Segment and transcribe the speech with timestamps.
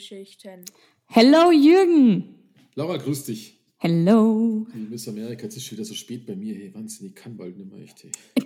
[0.00, 0.64] Filmgeschichten.
[1.06, 2.34] Hello, Jürgen.
[2.74, 3.58] Laura, grüß dich.
[3.78, 4.66] Hello.
[4.72, 6.54] Hey, Miss America, jetzt ist schon wieder so spät bei mir.
[6.54, 8.02] Hey, Wahnsinn, ich kann bald nicht mehr echt.
[8.04, 8.10] Hey.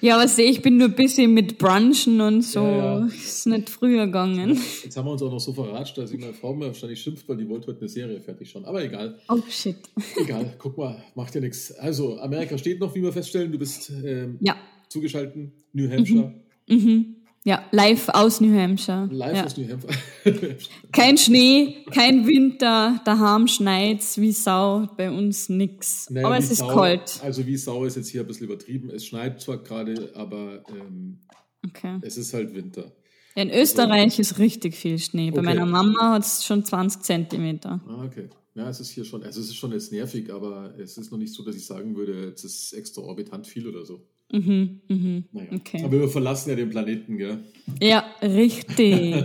[0.00, 2.58] Ja, aber seh, ich bin nur ein bisschen mit Brunchen und so.
[2.60, 3.06] Ja, ja.
[3.06, 4.58] Ist nicht früher gegangen.
[4.82, 7.28] Jetzt haben wir uns auch noch so verratscht, dass ich meine Frau mir wahrscheinlich schimpft,
[7.28, 8.64] weil die wollte heute eine Serie fertig schauen.
[8.64, 9.20] Aber egal.
[9.28, 9.76] Oh, shit.
[10.20, 11.70] Egal, guck mal, macht ja nichts.
[11.72, 13.52] Also, Amerika steht noch, wie wir feststellen.
[13.52, 14.56] Du bist ähm, Ja.
[14.88, 15.52] zugeschaltet.
[15.72, 16.34] New Hampshire.
[16.68, 17.16] Mhm.
[17.44, 19.08] Ja, live aus New Hampshire.
[19.10, 19.44] Live ja.
[19.44, 19.96] aus New Hampshire.
[20.92, 26.08] Kein Schnee, kein Winter, daheim schneit's wie Sau, bei uns nix.
[26.08, 27.18] Naja, aber es ist Sau- kalt.
[27.22, 28.90] Also wie Sau ist jetzt hier ein bisschen übertrieben.
[28.90, 31.18] Es schneit zwar gerade, aber ähm,
[31.66, 31.98] Okay.
[32.02, 32.92] es ist halt Winter.
[33.34, 35.30] Ja, in Österreich ist richtig viel Schnee.
[35.32, 35.46] Bei Okay.
[35.46, 37.80] meiner Mama hat's schon 20 Zentimeter.
[37.88, 38.28] Ah, okay.
[38.54, 41.18] Ja, es ist hier schon, also es ist schon jetzt nervig, aber es ist noch
[41.18, 44.06] nicht so, dass ich sagen würde, es ist exorbitant viel oder so.
[44.32, 45.24] Mhm, mhm.
[45.32, 45.48] Naja.
[45.52, 45.84] Okay.
[45.84, 47.38] Aber wir verlassen ja den Planeten, gell?
[47.80, 49.14] Ja, richtig.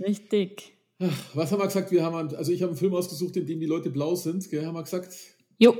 [0.00, 0.72] richtig.
[1.34, 1.90] Was haben wir gesagt?
[1.90, 4.64] Wir haben, also ich habe einen Film ausgesucht, in dem die Leute blau sind, gell,
[4.66, 5.14] haben wir gesagt.
[5.58, 5.74] Jo,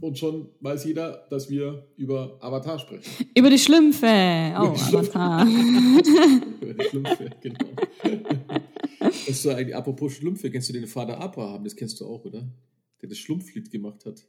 [0.00, 3.10] Und schon weiß jeder, dass wir über Avatar sprechen.
[3.36, 4.06] über die Schlümpfe.
[4.58, 5.18] Oh, die Schlümpfe.
[5.18, 5.46] Avatar.
[6.60, 7.58] über die Schlümpfe, genau.
[9.24, 11.64] Kennst du eigentlich, apropos Schlümpfe, kennst du den Vater Abraham?
[11.64, 12.48] Das kennst du auch, oder?
[13.02, 14.22] Der das Schlumpflied gemacht hat.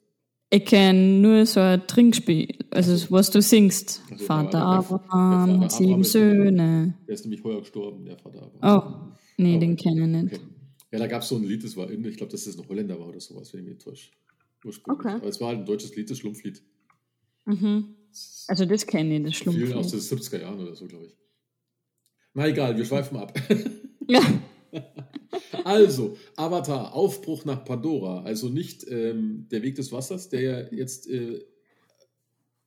[0.54, 4.02] Ich kenne nur so ein Trinkspiel, also was du singst.
[4.12, 6.94] Also, Vater Abraham hat sieben Söhne.
[7.08, 9.12] Der ist nämlich heuer gestorben, der Vater Abraham.
[9.14, 10.34] Oh, nee, Aber- den kenne ich nicht.
[10.36, 10.44] Okay.
[10.92, 12.68] Ja, da gab es so ein Lied, das war in, ich glaube, dass das ein
[12.68, 14.12] Holländer war oder sowas, wenn ich mich täusche.
[14.66, 15.06] Ursprünglich.
[15.06, 15.16] Okay.
[15.16, 16.62] Aber es war halt ein deutsches Lied, das Schlumpflied.
[17.46, 17.96] Mhm.
[18.50, 20.10] Also das kenne ich, das Vielen aus Schlumpf.
[20.10, 21.16] den 70er Jahren oder so, glaube ich.
[22.34, 23.34] Na egal, wir schweifen ab.
[24.10, 24.20] Ja.
[25.64, 28.24] Also, Avatar, Aufbruch nach Pandora.
[28.24, 31.40] Also nicht ähm, der Weg des Wassers, der ja jetzt äh,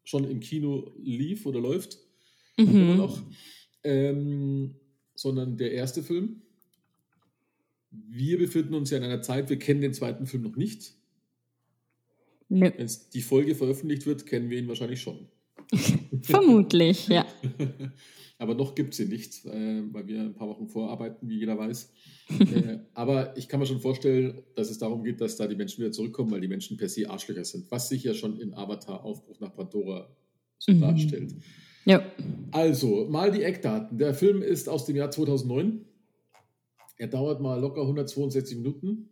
[0.04, 1.98] schon im Kino lief oder läuft,
[2.56, 2.97] immer Mhm.
[2.97, 3.22] noch,
[3.82, 4.76] ähm,
[5.15, 6.42] sondern der erste Film.
[7.91, 10.94] Wir befinden uns ja in einer Zeit, wir kennen den zweiten Film noch nicht.
[12.48, 15.28] Nö, Wenn die Folge veröffentlicht wird, kennen wir ihn wahrscheinlich schon.
[16.22, 17.26] vermutlich, ja.
[18.44, 21.56] Aber noch gibt es ihn nicht, äh, weil wir ein paar Wochen vorarbeiten, wie jeder
[21.56, 21.91] weiß.
[22.41, 25.81] äh, aber ich kann mir schon vorstellen, dass es darum geht, dass da die Menschen
[25.81, 29.03] wieder zurückkommen, weil die Menschen per se Arschlöcher sind, was sich ja schon in Avatar
[29.03, 30.15] Aufbruch nach Pandora
[30.59, 30.81] so Mhm.
[30.83, 31.34] darstellt.
[31.87, 32.04] Ja.
[32.50, 33.97] Also, mal die Eckdaten.
[33.97, 35.87] Der Film ist aus dem Jahr 2009.
[36.99, 39.09] Er dauert mal locker 162 Minuten.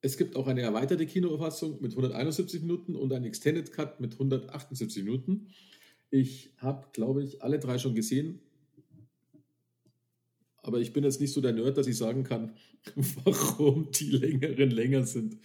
[0.00, 5.04] Es gibt auch eine erweiterte Kinofassung mit 171 Minuten und einen Extended Cut mit 178
[5.04, 5.46] Minuten.
[6.10, 8.40] Ich habe, glaube ich, alle drei schon gesehen.
[10.62, 12.52] Aber ich bin jetzt nicht so der Nerd, dass ich sagen kann,
[13.24, 15.38] warum die längeren länger sind.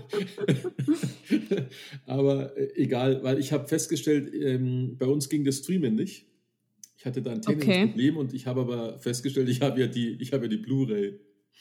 [2.07, 6.27] Aber äh, egal, weil ich habe festgestellt, ähm, bei uns ging das Streamen nicht.
[6.97, 7.87] Ich hatte da ein technisches Okay.
[7.87, 11.19] Problem und ich habe aber festgestellt, ich habe ja die, ich habe ja die Blu-ray.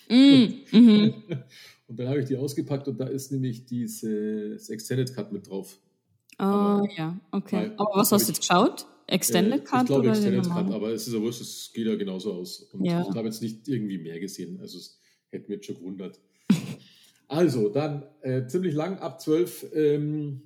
[0.09, 1.13] Mm, mhm.
[1.87, 5.79] Und dann habe ich die ausgepackt und da ist nämlich dieses Extended Cut mit drauf.
[6.39, 7.71] Ah, ja, okay.
[7.77, 8.85] Aber was hast du jetzt geschaut?
[9.07, 11.85] Extended Äh, Cut Ich glaube oder Extended Cut, aber es ist ja wurscht, es geht
[11.87, 12.61] ja genauso aus.
[12.71, 13.01] Und Ja.
[13.01, 14.59] ich habe jetzt nicht irgendwie mehr gesehen.
[14.61, 14.99] Also es
[15.29, 16.19] hätte mich jetzt schon gewundert.
[17.31, 19.67] Also, dann äh, ziemlich lang, ab 12.
[19.75, 20.41] Ähm,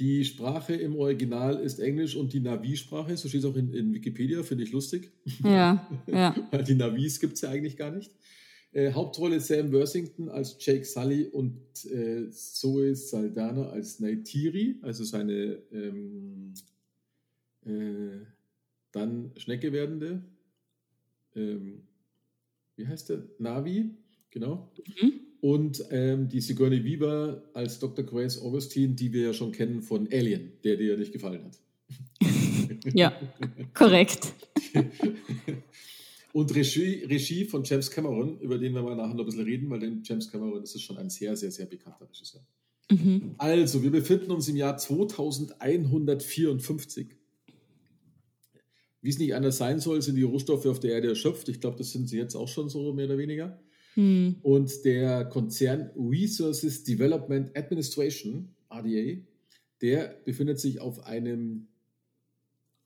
[0.00, 3.94] die Sprache im Original ist Englisch und die Navi-Sprache, so steht es auch in, in
[3.94, 5.12] Wikipedia, finde ich lustig.
[5.44, 6.34] Ja, ja.
[6.50, 8.10] Weil die Navis gibt es ja eigentlich gar nicht.
[8.72, 15.58] Äh, Hauptrolle Sam Worthington als Jake Sully und äh, Zoe Saldana als Neytiri, also seine
[15.72, 16.54] ähm,
[17.66, 18.24] äh,
[18.92, 20.22] dann Schnecke werdende.
[21.36, 21.82] Ähm,
[22.76, 23.22] wie heißt der?
[23.38, 23.90] Navi,
[24.30, 24.72] genau.
[25.00, 25.20] Mhm.
[25.42, 28.06] Und ähm, die Sigourney Weaver als Dr.
[28.06, 31.58] Grace Augustine, die wir ja schon kennen von Alien, der dir ja nicht gefallen hat.
[32.94, 33.12] Ja,
[33.74, 34.32] korrekt.
[36.32, 39.68] Und Regie, Regie von James Cameron, über den wir mal nachher noch ein bisschen reden,
[39.70, 42.40] weil den James Cameron ist schon ein sehr, sehr, sehr bekannter Regisseur.
[42.90, 43.34] Mhm.
[43.38, 47.08] Also, wir befinden uns im Jahr 2154.
[49.02, 51.48] Wie es nicht anders sein soll, sind die Rohstoffe auf der Erde erschöpft.
[51.48, 53.60] Ich glaube, das sind sie jetzt auch schon so, mehr oder weniger.
[53.94, 54.36] Hm.
[54.42, 59.20] Und der Konzern Resources Development Administration, RDA,
[59.82, 61.66] der befindet sich auf einem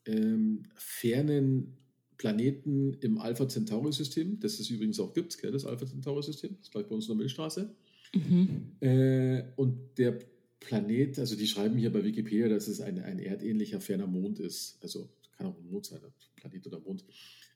[0.07, 1.76] ähm, fernen
[2.19, 6.73] Planeten im Alpha Centauri-System, das es übrigens auch gibt, gell, das Alpha Centauri-System, das ist
[6.73, 7.75] gleich bei uns in der Milchstraße.
[8.15, 8.73] Mhm.
[8.81, 10.19] Äh, und der
[10.61, 14.79] Planet, also die schreiben hier bei Wikipedia, dass es ein, ein erdähnlicher ferner Mond ist.
[14.83, 16.01] Also kann auch ein Mond sein,
[16.37, 17.05] Planet oder Mond.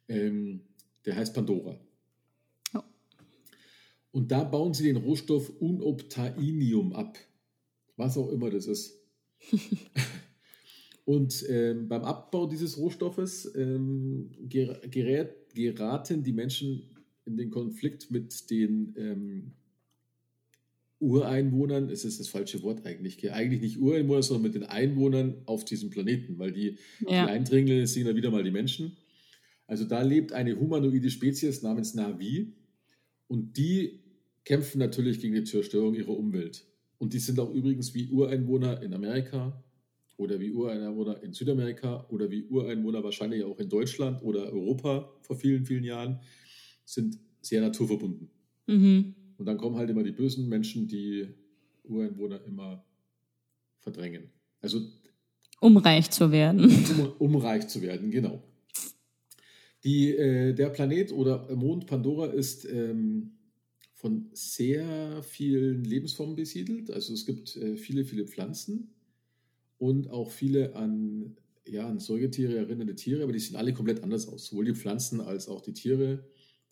[0.09, 0.61] Ähm,
[1.05, 1.81] der heißt Pandora.
[2.75, 2.83] Oh.
[4.13, 7.19] Und da bauen sie den Rohstoff Unobtainium ab.
[7.97, 9.01] Was auch immer das ist.
[11.11, 16.85] Und ähm, beim Abbau dieses Rohstoffes ähm, gerät, geraten die Menschen
[17.27, 19.53] in den Konflikt mit den ähm,
[21.01, 25.65] Ureinwohnern, es ist das falsche Wort eigentlich, eigentlich nicht Ureinwohner, sondern mit den Einwohnern auf
[25.65, 27.25] diesem Planeten, weil die, ja.
[27.25, 28.97] die Eindringlinge sind ja wieder mal die Menschen.
[29.67, 32.53] Also da lebt eine humanoide Spezies namens Navi
[33.27, 33.99] und die
[34.45, 36.67] kämpfen natürlich gegen die Zerstörung ihrer Umwelt.
[36.99, 39.61] Und die sind auch übrigens wie Ureinwohner in Amerika
[40.21, 45.37] oder wie Ureinwohner in Südamerika oder wie Ureinwohner wahrscheinlich auch in Deutschland oder Europa vor
[45.37, 46.21] vielen, vielen Jahren,
[46.85, 48.29] sind sehr naturverbunden.
[48.67, 49.15] Mhm.
[49.39, 51.27] Und dann kommen halt immer die bösen Menschen, die
[51.85, 52.85] Ureinwohner immer
[53.79, 54.31] verdrängen.
[54.61, 54.83] Also
[55.61, 56.71] um reich zu werden.
[57.19, 58.43] Um, um reich zu werden, genau.
[59.85, 63.33] Die, äh, der Planet oder Mond Pandora ist ähm,
[63.95, 66.91] von sehr vielen Lebensformen besiedelt.
[66.91, 68.91] Also es gibt äh, viele, viele Pflanzen
[69.81, 74.29] und auch viele an, ja, an Säugetiere erinnernde Tiere, aber die sehen alle komplett anders
[74.29, 76.23] aus, sowohl die Pflanzen als auch die Tiere.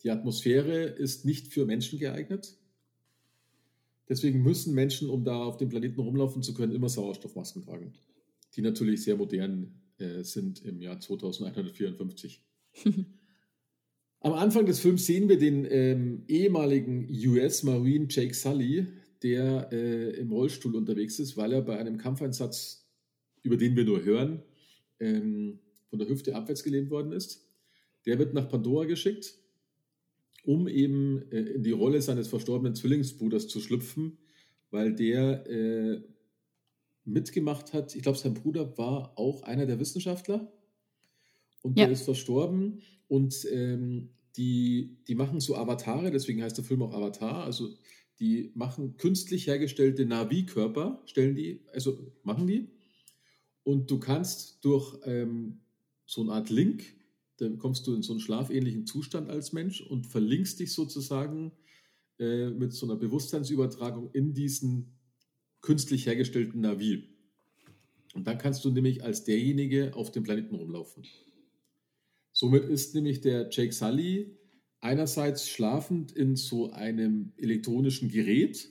[0.03, 2.55] Die Atmosphäre ist nicht für Menschen geeignet.
[4.07, 7.93] Deswegen müssen Menschen, um da auf dem Planeten rumlaufen zu können, immer Sauerstoffmasken tragen,
[8.55, 12.43] die natürlich sehr modern äh, sind im Jahr 2154.
[14.21, 18.85] Am Anfang des Films sehen wir den ähm, ehemaligen US Marine Jake Sully,
[19.23, 22.78] der äh, im Rollstuhl unterwegs ist, weil er bei einem Kampfeinsatz,
[23.43, 24.43] über den wir nur hören,
[24.99, 25.59] ähm,
[25.89, 27.47] von der Hüfte abwärts gelähmt worden ist.
[28.05, 29.39] Der wird nach Pandora geschickt
[30.43, 34.17] um eben äh, in die Rolle seines verstorbenen Zwillingsbruders zu schlüpfen,
[34.71, 36.01] weil der äh,
[37.05, 37.95] mitgemacht hat.
[37.95, 40.51] Ich glaube, sein Bruder war auch einer der Wissenschaftler
[41.61, 41.85] und ja.
[41.85, 42.81] der ist verstorben.
[43.07, 47.43] Und ähm, die, die machen so Avatare, deswegen heißt der Film auch Avatar.
[47.43, 47.69] Also
[48.19, 52.69] die machen künstlich hergestellte Navi-Körper, stellen die, also machen die.
[53.69, 55.59] Und du kannst durch ähm,
[56.05, 56.83] so eine Art Link
[57.39, 61.53] dann kommst du in so einen schlafähnlichen Zustand als Mensch und verlinkst dich sozusagen
[62.19, 64.97] äh, mit so einer Bewusstseinsübertragung in diesen
[65.61, 67.07] künstlich hergestellten Navi.
[68.13, 71.05] Und dann kannst du nämlich als derjenige auf dem Planeten rumlaufen.
[72.31, 74.37] Somit ist nämlich der Jake Sully
[74.81, 78.69] einerseits schlafend in so einem elektronischen Gerät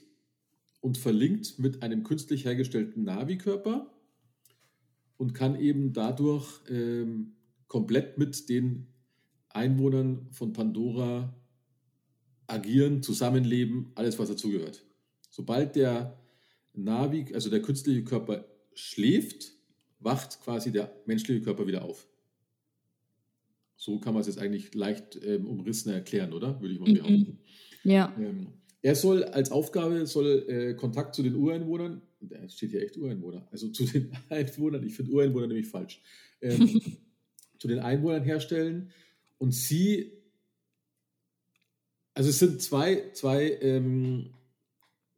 [0.81, 3.91] und verlinkt mit einem künstlich hergestellten Navi-Körper
[5.19, 7.33] und kann eben dadurch ähm,
[7.67, 8.87] komplett mit den
[9.49, 11.35] Einwohnern von Pandora
[12.47, 14.85] agieren, zusammenleben, alles, was dazugehört.
[15.29, 16.17] Sobald der
[16.73, 19.51] Navi, also der künstliche Körper schläft,
[19.99, 22.07] wacht quasi der menschliche Körper wieder auf.
[23.75, 26.61] So kann man es jetzt eigentlich leicht ähm, umrissen erklären, oder?
[26.61, 26.93] Würde ich mal mhm.
[26.93, 27.39] behaupten.
[27.83, 28.15] Ja.
[28.17, 32.97] Ähm, er soll als Aufgabe soll äh, Kontakt zu den Ureinwohnern, da steht hier echt
[32.97, 36.01] Ureinwohner, also zu den Einwohnern, ich finde Ureinwohner nämlich falsch,
[36.41, 36.81] ähm,
[37.59, 38.91] zu den Einwohnern herstellen.
[39.37, 40.11] Und sie,
[42.13, 44.33] also es sind zwei, zwei ähm,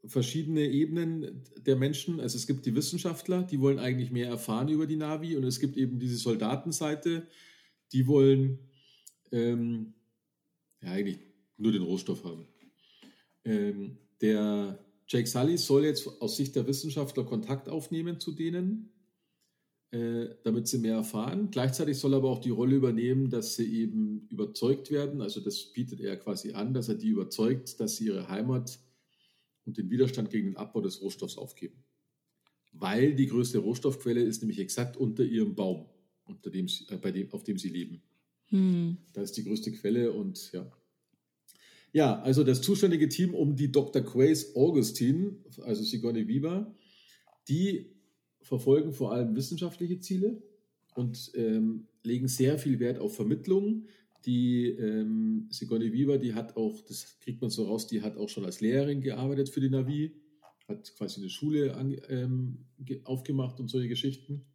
[0.06, 2.20] verschiedene Ebenen der Menschen.
[2.20, 5.36] Also es gibt die Wissenschaftler, die wollen eigentlich mehr erfahren über die Navi.
[5.36, 7.28] Und es gibt eben diese Soldatenseite,
[7.92, 8.60] die wollen
[9.32, 9.94] ähm,
[10.82, 11.20] ja eigentlich
[11.58, 12.48] nur den Rohstoff haben.
[13.44, 14.80] Ähm, der
[15.12, 18.92] Jake Sully soll jetzt aus Sicht der Wissenschaftler Kontakt aufnehmen zu denen
[19.92, 21.52] äh, damit sie mehr erfahren.
[21.52, 25.22] Gleichzeitig soll er aber auch die Rolle übernehmen, dass sie eben überzeugt werden.
[25.22, 28.80] Also das bietet er quasi an, dass er die überzeugt, dass sie ihre Heimat
[29.66, 31.84] und den Widerstand gegen den Abbau des Rohstoffs aufgeben.
[32.72, 35.88] Weil die größte Rohstoffquelle ist nämlich exakt unter ihrem Baum,
[36.24, 38.02] unter dem sie, äh, bei dem, auf dem sie leben.
[38.46, 38.96] Hm.
[39.12, 40.72] Da ist die größte Quelle und ja.
[41.94, 44.02] Ja, also das zuständige Team um die Dr.
[44.02, 46.74] Quays Augustine, also Sigourney Weaver,
[47.50, 47.92] die
[48.42, 50.42] verfolgen vor allem wissenschaftliche Ziele
[50.96, 53.86] und ähm, legen sehr viel Wert auf Vermittlung.
[54.26, 58.30] Die ähm, Sigourney Weaver, die hat auch, das kriegt man so raus, die hat auch
[58.30, 60.14] schon als Lehrerin gearbeitet für die Navi,
[60.68, 62.60] hat quasi eine Schule an, ähm,
[63.04, 64.46] aufgemacht und solche Geschichten.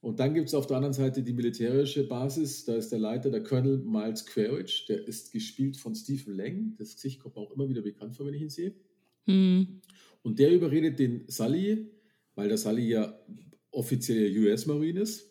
[0.00, 2.64] Und dann gibt es auf der anderen Seite die militärische Basis.
[2.64, 4.86] Da ist der Leiter, der Colonel Miles Quaritch.
[4.86, 6.74] Der ist gespielt von Stephen Lang.
[6.78, 8.74] Das Gesicht kommt mir auch immer wieder bekannt vor, wenn ich ihn sehe.
[9.26, 9.82] Hm.
[10.22, 11.90] Und der überredet den Sully,
[12.34, 13.20] weil der Sully ja
[13.70, 15.30] offiziell US-Marine ist.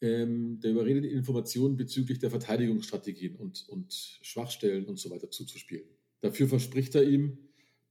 [0.00, 5.86] Ähm, der überredet Informationen bezüglich der Verteidigungsstrategien und, und Schwachstellen und so weiter zuzuspielen.
[6.20, 7.38] Dafür verspricht er ihm,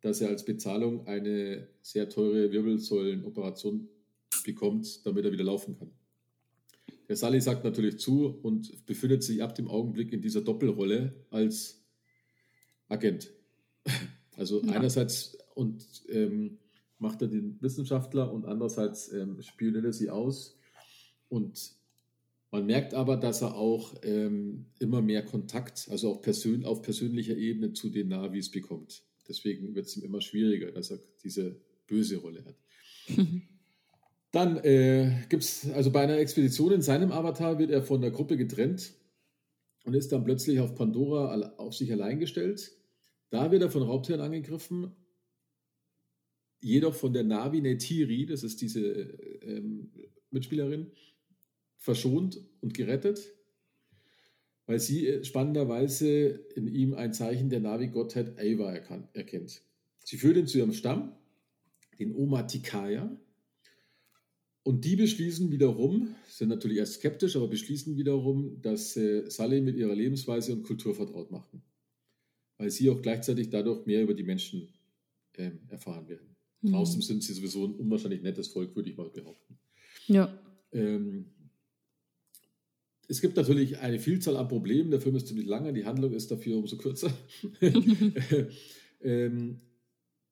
[0.01, 3.89] dass er als Bezahlung eine sehr teure Wirbelsäulenoperation
[4.43, 5.91] bekommt, damit er wieder laufen kann.
[7.07, 11.83] Der Sully sagt natürlich zu und befindet sich ab dem Augenblick in dieser Doppelrolle als
[12.88, 13.31] Agent.
[14.35, 14.71] Also ja.
[14.71, 16.57] einerseits und ähm,
[16.97, 20.57] macht er den Wissenschaftler und andererseits ähm, spioniert er sie aus.
[21.29, 21.75] Und
[22.50, 27.38] man merkt aber, dass er auch ähm, immer mehr Kontakt, also auch persön auf persönlicher
[27.38, 29.03] Ebene zu den Navis bekommt.
[29.27, 32.55] Deswegen wird es ihm immer schwieriger, dass er diese böse Rolle hat.
[34.33, 38.09] Dann äh, gibt es, also bei einer Expedition in seinem Avatar wird er von der
[38.09, 38.95] Gruppe getrennt
[39.85, 42.71] und ist dann plötzlich auf Pandora auf sich allein gestellt.
[43.29, 44.91] Da wird er von Raubtieren angegriffen,
[46.61, 48.81] jedoch von der Navi Neytiri, das ist diese
[49.43, 49.91] ähm,
[50.31, 50.91] Mitspielerin,
[51.77, 53.35] verschont und gerettet,
[54.65, 56.07] weil sie äh, spannenderweise
[56.55, 58.73] in ihm ein Zeichen der Navi-Gottheit Ava
[59.13, 59.61] erkennt.
[60.03, 61.15] Sie führt ihn zu ihrem Stamm,
[61.99, 63.15] den Omatikaya,
[64.63, 69.75] und die beschließen wiederum, sind natürlich erst skeptisch, aber beschließen wiederum, dass äh, Sully mit
[69.75, 71.62] ihrer Lebensweise und Kultur vertraut machen.
[72.58, 74.70] Weil sie auch gleichzeitig dadurch mehr über die Menschen
[75.36, 76.36] ähm, erfahren werden.
[76.62, 76.75] Mhm.
[76.75, 79.58] Außerdem sind sie sowieso ein unwahrscheinlich nettes Volk, würde ich mal behaupten.
[80.08, 80.39] Ja.
[80.72, 81.25] Ähm,
[83.10, 84.91] es gibt natürlich eine Vielzahl an Problemen.
[84.91, 87.13] Der Film ist ziemlich lang, die Handlung ist dafür umso kürzer.
[89.01, 89.60] ähm,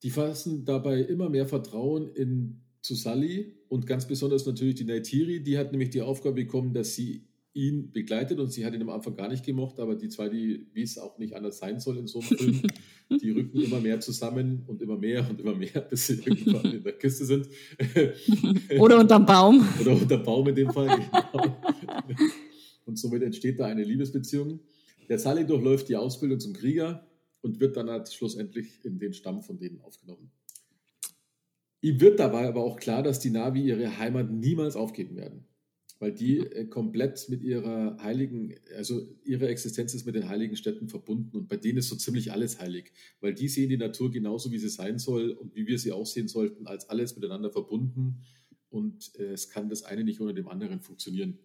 [0.03, 5.41] die fassen dabei immer mehr Vertrauen in zu Sully und ganz besonders natürlich die Naitiri,
[5.41, 7.23] die hat nämlich die Aufgabe bekommen, dass sie
[7.53, 10.67] ihn begleitet und sie hat ihn am Anfang gar nicht gemocht, aber die zwei, die,
[10.73, 12.61] wie es auch nicht anders sein soll in so einem Film,
[13.21, 16.83] die rücken immer mehr zusammen und immer mehr und immer mehr, bis sie irgendwann in
[16.83, 17.47] der Kiste sind.
[18.77, 19.65] Oder unterm Baum.
[19.79, 21.57] Oder unterm Baum in dem Fall, genau.
[22.85, 24.59] Und somit entsteht da eine Liebesbeziehung.
[25.07, 27.07] Der Sully durchläuft die Ausbildung zum Krieger
[27.39, 30.29] und wird dann halt schlussendlich in den Stamm von denen aufgenommen.
[31.81, 35.45] Ihm wird dabei aber auch klar, dass die Navi ihre Heimat niemals aufgeben werden,
[35.99, 36.47] weil die mhm.
[36.51, 41.49] äh, komplett mit ihrer heiligen, also ihre Existenz ist mit den heiligen Städten verbunden und
[41.49, 44.69] bei denen ist so ziemlich alles heilig, weil die sehen die Natur genauso, wie sie
[44.69, 48.21] sein soll und wie wir sie auch sehen sollten, als alles miteinander verbunden
[48.69, 51.39] und äh, es kann das eine nicht ohne dem anderen funktionieren.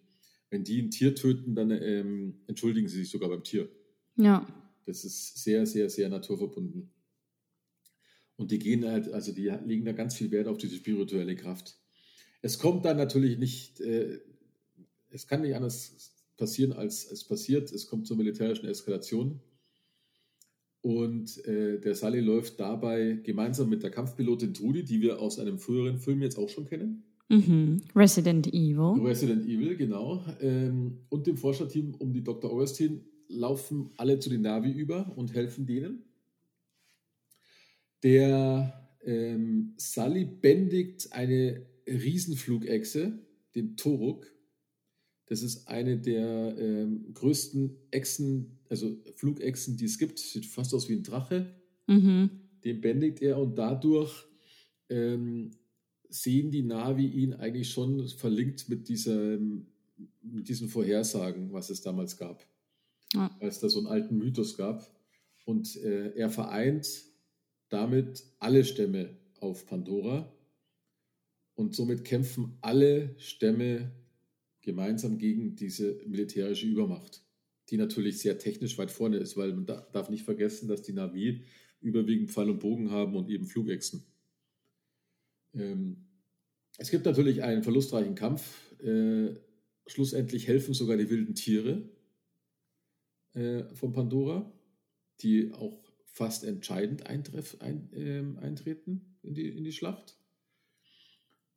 [0.49, 3.69] Wenn die ein Tier töten, dann ähm, entschuldigen sie sich sogar beim Tier.
[4.15, 4.47] Ja.
[4.85, 6.89] Das ist sehr, sehr, sehr naturverbunden.
[8.37, 11.75] Und die gehen halt, also die legen da ganz viel Wert auf diese spirituelle Kraft.
[12.41, 14.19] Es kommt dann natürlich nicht, äh,
[15.09, 17.71] es kann nicht anders passieren, als es passiert.
[17.71, 19.41] Es kommt zur militärischen Eskalation.
[20.81, 25.57] Und äh, der Sully läuft dabei gemeinsam mit der Kampfpilotin Trudy, die wir aus einem
[25.59, 27.03] früheren Film jetzt auch schon kennen.
[27.29, 27.81] Mhm.
[27.95, 29.03] Resident Evil.
[29.03, 30.23] Resident Evil, genau.
[30.39, 32.51] Ähm, und dem Forscherteam um die Dr.
[32.51, 36.03] Augustin laufen alle zu den Navi über und helfen denen.
[38.07, 43.19] Der ähm, Sully bändigt eine Riesenflugechse,
[43.53, 44.31] den Toruk.
[45.25, 50.19] Das ist eine der ähm, größten Echsen, also Flugechsen, die es gibt.
[50.19, 51.53] Sieht fast aus wie ein Drache.
[51.87, 52.29] Mhm.
[52.63, 54.23] Den bändigt er und dadurch
[54.87, 55.51] ähm,
[56.07, 59.37] sehen die Navi ihn eigentlich schon verlinkt mit, dieser,
[60.21, 62.47] mit diesen Vorhersagen, was es damals gab.
[63.13, 63.35] Ja.
[63.41, 64.89] Weil es da so einen alten Mythos gab.
[65.43, 66.87] Und äh, er vereint
[67.69, 70.31] damit alle Stämme auf Pandora
[71.55, 73.91] und somit kämpfen alle Stämme
[74.61, 77.23] gemeinsam gegen diese militärische Übermacht,
[77.69, 81.43] die natürlich sehr technisch weit vorne ist, weil man darf nicht vergessen, dass die Navi
[81.81, 84.05] überwiegend Pfeil und Bogen haben und eben Flugechsen.
[85.53, 86.07] Ähm,
[86.77, 88.71] es gibt natürlich einen verlustreichen Kampf.
[88.81, 89.35] Äh,
[89.87, 91.89] schlussendlich helfen sogar die wilden Tiere
[93.33, 94.51] äh, von Pandora,
[95.21, 95.86] die auch
[96.17, 100.17] fast entscheidend eintreff, ein, äh, eintreten in die, in die Schlacht.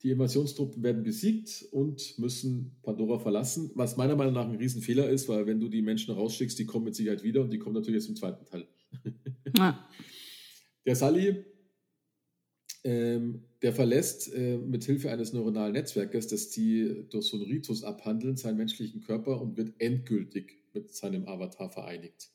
[0.02, 5.28] Die Invasionstruppen werden besiegt und müssen Pandora verlassen, was meiner Meinung nach ein Riesenfehler ist,
[5.28, 8.02] weil wenn du die Menschen rausschickst, die kommen mit Sicherheit wieder und die kommen natürlich
[8.02, 8.68] jetzt im zweiten Teil.
[9.56, 9.88] Ja.
[10.86, 11.44] Der Sully,
[12.84, 17.82] ähm, der verlässt äh, mit Hilfe eines neuronalen Netzwerkes, das die durch so einen Ritus
[17.82, 22.30] abhandeln, seinen menschlichen Körper und wird endgültig mit seinem Avatar vereinigt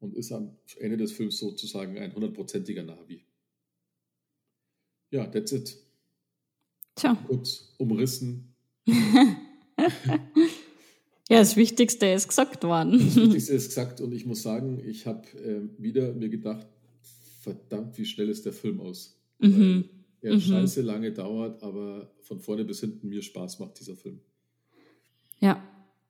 [0.00, 3.24] und ist am Ende des Films sozusagen ein hundertprozentiger Navi.
[5.10, 5.76] Ja, that's it.
[6.94, 7.16] Tja.
[7.26, 8.54] Kurz umrissen.
[8.86, 8.98] ja,
[11.28, 12.92] das Wichtigste ist gesagt worden.
[12.92, 16.66] Das Wichtigste ist gesagt und ich muss sagen, ich habe äh, wieder mir gedacht,
[17.40, 19.16] verdammt, wie schnell ist der Film aus.
[19.38, 19.84] Mhm.
[20.20, 20.40] er mhm.
[20.40, 24.20] scheiße lange dauert, aber von vorne bis hinten mir Spaß macht dieser Film.
[25.40, 25.62] Ja.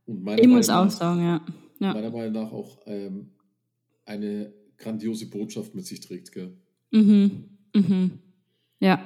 [0.07, 1.47] ich muss auch sagen, ja.
[1.79, 1.95] ja.
[1.95, 3.31] Meiner Meinung nach auch ähm,
[4.11, 6.33] eine grandiose Botschaft mit sich trägt.
[6.33, 6.53] Gell?
[6.91, 7.45] Mhm.
[7.75, 8.19] Mhm.
[8.81, 9.01] Ja.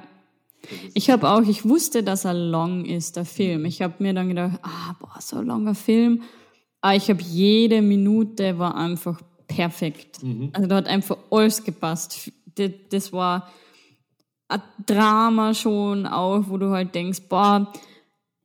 [0.95, 3.65] Ich habe auch, ich wusste, dass er lang ist, der Film.
[3.65, 6.23] Ich habe mir dann gedacht, ah, boah, so ein langer Film.
[6.81, 10.23] Aber ich habe jede Minute war einfach perfekt.
[10.23, 10.49] Mhm.
[10.53, 12.31] Also da hat einfach alles gepasst.
[12.55, 13.51] Das, das war
[14.47, 17.71] ein Drama schon auch, wo du halt denkst, boah,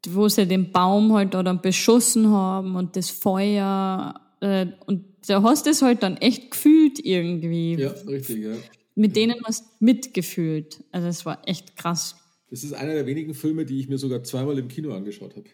[0.08, 5.42] wo sie den Baum halt da dann beschossen haben und das Feuer äh, und da
[5.42, 7.74] hast du es halt dann echt gefühlt irgendwie.
[7.74, 8.54] Ja, richtig, ja.
[8.94, 10.84] Mit denen hast du mitgefühlt.
[10.92, 12.16] Also es war echt krass.
[12.50, 15.48] Das ist einer der wenigen Filme, die ich mir sogar zweimal im Kino angeschaut habe.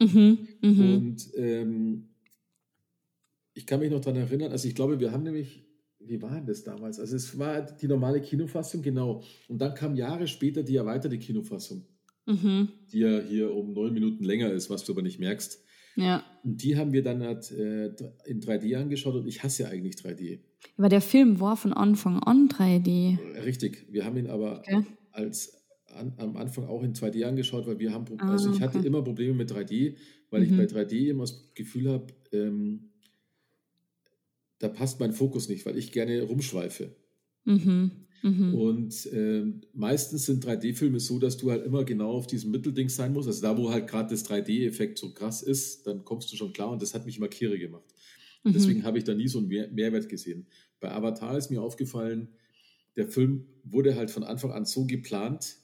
[0.00, 0.94] Mhm, mhm.
[0.94, 2.08] Und ähm,
[3.54, 5.64] ich kann mich noch daran erinnern, also ich glaube, wir haben nämlich,
[5.98, 6.98] wie war denn das damals?
[6.98, 9.22] Also es war die normale Kinofassung, genau.
[9.48, 11.86] Und dann kam Jahre später die erweiterte Kinofassung,
[12.26, 12.68] Mhm.
[12.92, 15.62] die ja hier um neun Minuten länger ist, was du aber nicht merkst.
[15.96, 16.24] Ja.
[16.42, 17.94] Und die haben wir dann halt, äh,
[18.24, 20.40] in 3D angeschaut und ich hasse ja eigentlich 3D.
[20.76, 23.18] Aber der Film war von Anfang an 3D.
[23.34, 24.84] Äh, Richtig, wir haben ihn aber Okay.
[25.10, 28.78] als an, am Anfang auch in 2D angeschaut, weil wir haben, Ah, also ich hatte
[28.78, 28.86] okay.
[28.86, 29.96] immer Probleme mit 3D,
[30.30, 30.56] weil ich Mhm.
[30.56, 32.90] bei 3D immer das Gefühl habe, ähm,
[34.60, 36.94] da passt mein Fokus nicht, weil ich gerne rumschweife.
[37.46, 38.06] Mhm.
[38.22, 38.54] Mhm.
[38.54, 43.12] Und ähm, meistens sind 3D-Filme so, dass du halt immer genau auf diesem Mittelding sein
[43.12, 43.28] musst.
[43.28, 46.70] Also da, wo halt gerade das 3D-Effekt so krass ist, dann kommst du schon klar
[46.70, 47.84] und das hat mich immer kirre gemacht.
[48.44, 48.52] Mhm.
[48.52, 50.46] Deswegen habe ich da nie so einen Mehr Mehrwert gesehen.
[50.80, 52.28] Bei Avatar ist mir aufgefallen,
[52.96, 55.56] der Film wurde halt von Anfang an so geplant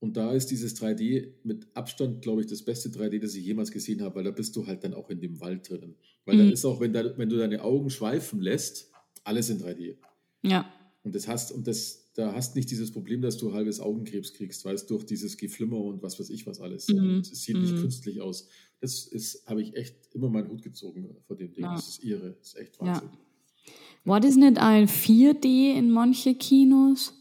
[0.00, 3.70] und da ist dieses 3D mit Abstand, glaube ich, das beste 3D, das ich jemals
[3.72, 5.96] gesehen habe, weil da bist du halt dann auch in dem Wald drinnen.
[6.24, 6.52] Weil da Mhm.
[6.52, 8.90] ist auch, wenn, da, wenn du deine Augen schweifen lässt,
[9.24, 9.96] alles in 3D.
[10.42, 10.72] Ja.
[11.08, 14.62] Und das hast, und das, da hast nicht dieses Problem, dass du halbes Augenkrebs kriegst,
[14.64, 16.86] weißt durch dieses Geflimmer und was weiß ich was alles.
[16.88, 17.20] Mhm.
[17.20, 17.80] Es sieht nicht Mhm.
[17.80, 18.46] künstlich aus.
[18.80, 21.64] Das ist, habe ich echt immer meinen Hut gezogen vor dem Ding.
[21.64, 21.74] Ja.
[21.76, 22.36] Das ist irre.
[22.38, 22.86] Das ist echt Ja.
[22.88, 23.08] Wahnsinn.
[24.04, 27.14] War das nicht ein 4D in manche Kinos?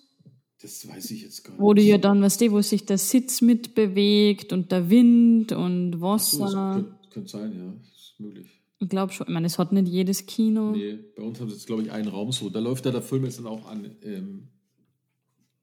[0.61, 1.61] Das weiß ich jetzt gar nicht.
[1.61, 5.93] Wo du ja dann, weißt du, wo sich der Sitz mitbewegt und der Wind und
[5.93, 6.73] so, das Wasser.
[6.75, 7.73] könnte, könnte sein, ja.
[7.83, 8.47] Ist möglich.
[8.79, 9.27] Ich glaube schon.
[9.27, 10.71] Ich meine, es hat nicht jedes Kino.
[10.71, 12.49] Nee, bei uns haben sie jetzt, glaube ich, einen Raum so.
[12.49, 13.95] Da läuft ja der Film jetzt dann auch an.
[14.03, 14.49] Ähm,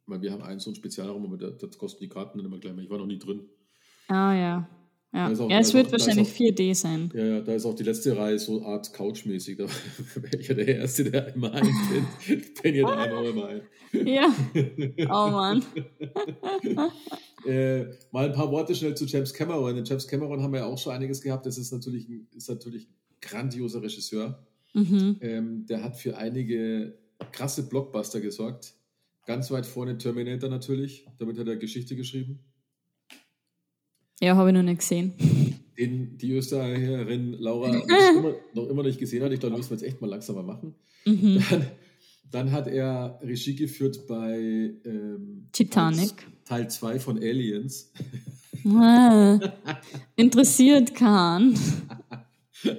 [0.07, 2.59] weil wir haben einen so einen Spezialraum, aber da, das kosten die Karten dann immer
[2.59, 2.83] gleich mal.
[2.85, 3.43] Ich war noch nie drin.
[4.09, 4.69] Ah ja.
[5.15, 7.09] Ja, Da auch- ja da es wird auch- da wahrscheinlich auch- 4D sein.
[7.15, 9.57] Ja, ja, da ist auch die letzte Reihe so Art Couch-mäßig.
[9.59, 9.65] Da
[10.17, 12.09] wäre ich ja der Erste, der immer einpennt.
[12.29, 13.63] Ich penne ja da einmal immer ein.
[13.93, 14.27] Ja.
[15.09, 15.63] Oh Mann.
[17.47, 19.77] Äh, mal ein paar Worte schnell zu James Cameron.
[19.77, 21.47] Den James Cameron haben wir ja auch schon einiges gehabt.
[21.47, 22.89] Das ist natürlich ist natürlich
[23.25, 24.47] grandioser Regisseur.
[24.75, 25.17] Mhm.
[25.21, 26.99] Ähm, der hat für einige
[27.33, 28.75] krasse Blockbuster gesorgt.
[29.27, 31.07] Ganz weit vorne Terminator natürlich.
[31.19, 32.41] Damit hat er Geschichte geschrieben.
[34.21, 35.15] Ja, habe ich noch nicht gesehen.
[35.79, 39.33] Den die Österreicherin Laura noch immer, noch immer nicht gesehen hat.
[39.33, 40.75] Ich glaube, das müssen wir jetzt echt mal langsam mal machen.
[41.05, 41.43] Mhm.
[41.51, 41.67] Dann,
[42.31, 46.27] dann hat er Regie geführt bei ähm, Titanic.
[46.45, 47.93] Teil 2 von Aliens.
[48.67, 49.39] Ah,
[50.17, 51.55] interessiert Kahn.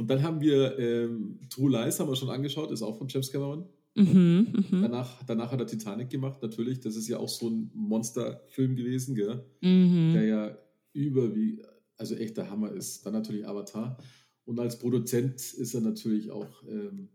[0.00, 3.30] Und dann haben wir ähm, True Lies, haben wir schon angeschaut, ist auch von James
[3.30, 3.66] Cameron.
[3.94, 6.80] Mhm, mhm, Danach, danach hat er Titanic gemacht, natürlich.
[6.80, 9.44] Das ist ja auch so ein Monsterfilm gewesen, gell?
[9.60, 10.14] der mhm.
[10.26, 10.58] ja
[10.94, 11.62] über wie,
[11.98, 13.04] also echt der Hammer ist.
[13.04, 13.98] Dann natürlich Avatar.
[14.46, 17.10] Und als Produzent ist er natürlich auch, ähm,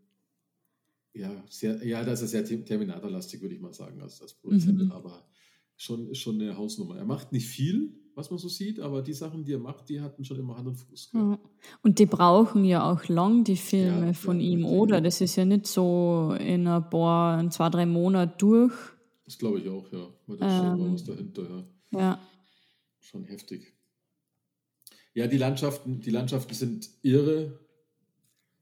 [1.13, 4.84] ja, sehr, ja, das ist sehr Ter- Terminator-lastig, würde ich mal sagen, als, als Produzent.
[4.84, 4.91] Mhm.
[4.91, 5.28] Aber
[5.76, 6.98] schon, schon eine Hausnummer.
[6.98, 9.99] Er macht nicht viel, was man so sieht, aber die Sachen, die er macht, die
[10.01, 11.12] hatten schon immer Hand und Fuß.
[11.12, 11.38] gell?
[11.84, 15.01] Und die brauchen ja auch lang, die Filme Ja, von ja, ihm, oder?
[15.01, 18.73] Das ist ja nicht so in ein paar, in zwei, drei Monaten durch.
[19.25, 20.08] Das glaube ich auch, ja.
[20.28, 20.93] Weil da steht Ähm.
[20.93, 21.43] was dahinter,
[21.91, 21.99] ja.
[21.99, 22.19] Ja.
[22.99, 23.73] Schon heftig.
[25.13, 27.60] Ja, die Landschaften, die Landschaften sind irre.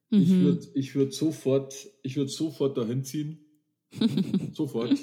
[0.10, 0.42] Ich Mhm.
[0.42, 3.39] würde ich würd sofort, ich würd sofort dahin ziehen.
[4.54, 4.96] sofort.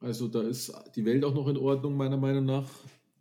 [0.00, 2.68] Also da ist die Welt auch noch in Ordnung, meiner Meinung nach.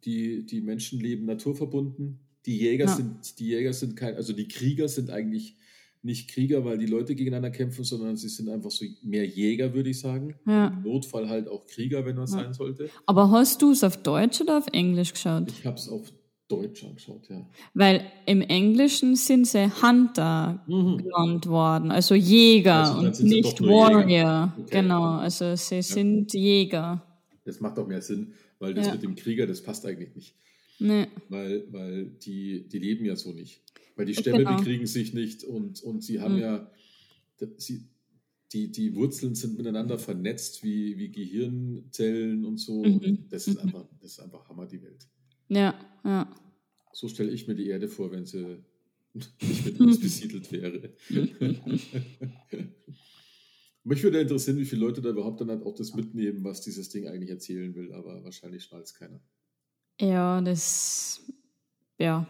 [0.03, 2.19] Die, die Menschen leben naturverbunden.
[2.45, 2.95] Die Jäger Ja.
[2.95, 5.57] sind, die Jäger sind kein, also die Krieger sind eigentlich
[6.03, 9.89] nicht Krieger, weil die Leute gegeneinander kämpfen, sondern sie sind einfach so mehr Jäger, würde
[9.89, 10.35] ich sagen.
[10.45, 10.67] Ja.
[10.67, 12.43] Im Notfall halt auch Krieger, wenn was Ja.
[12.43, 12.91] sein sollte.
[13.07, 15.49] Aber hast du es auf Deutsch oder auf Englisch geschaut?
[15.49, 16.13] Ich habe es auf
[16.47, 17.47] Deutsch angeschaut, ja.
[17.73, 20.97] Weil im Englischen sind sie Hunter Mhm.
[20.97, 24.53] genannt worden, also Jäger Also und nicht Warrior.
[24.59, 24.81] Okay.
[24.81, 27.03] Genau, also sie sind Jäger.
[27.45, 28.93] Das macht auch mehr Sinn, weil das Ja.
[28.93, 30.35] mit dem Krieger, das passt eigentlich nicht.
[30.77, 31.07] Ne.
[31.29, 33.61] Weil, weil die, die leben ja so nicht.
[33.95, 34.57] Weil die Stämme Genau.
[34.57, 36.41] bekriegen sich nicht und, und sie haben Mhm.
[36.41, 36.71] ja,
[37.57, 37.85] sie,
[38.53, 42.83] die, die Wurzeln sind miteinander vernetzt wie, wie Gehirnzellen und so.
[42.83, 42.97] Mhm.
[42.99, 43.61] Und das ist, Mhm.
[43.69, 45.07] einfach, das ist einfach Hammer, die Welt.
[45.49, 46.35] Ja, ja.
[46.93, 48.63] So stelle ich mir die Erde vor, wenn sie
[49.13, 50.93] nicht mit uns besiedelt wäre.
[53.83, 56.89] Mich würde interessieren, wie viele Leute da überhaupt dann halt auch das mitnehmen, was dieses
[56.89, 59.19] Ding eigentlich erzählen will, aber wahrscheinlich schnallt es keiner.
[60.01, 61.21] Ja, das.
[61.97, 62.27] Ja.